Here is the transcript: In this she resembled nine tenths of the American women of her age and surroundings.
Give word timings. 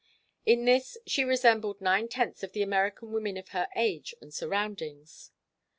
In 0.47 0.65
this 0.65 0.97
she 1.05 1.23
resembled 1.23 1.79
nine 1.79 2.07
tenths 2.07 2.41
of 2.41 2.53
the 2.53 2.63
American 2.63 3.11
women 3.11 3.37
of 3.37 3.49
her 3.49 3.67
age 3.75 4.15
and 4.19 4.33
surroundings. 4.33 5.29